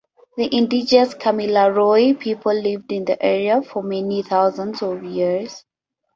The 0.35 0.49
indigenous 0.57 1.13
Kamilaroi 1.13 2.19
people 2.19 2.55
lived 2.59 2.91
in 2.91 3.05
the 3.05 3.23
area 3.23 3.61
for 3.61 3.83
many 3.83 4.23
thousands 4.23 4.81
of 4.81 5.03
years. 5.03 5.63